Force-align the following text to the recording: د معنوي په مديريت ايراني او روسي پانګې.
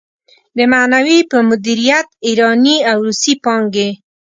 د 0.57 0.59
معنوي 0.71 1.19
په 1.31 1.37
مديريت 1.49 2.07
ايراني 2.27 2.77
او 2.91 2.97
روسي 3.07 3.33
پانګې. 3.43 3.89